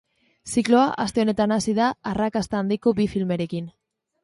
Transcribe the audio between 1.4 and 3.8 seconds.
hasi da arrakasta handiko bi filmerekin.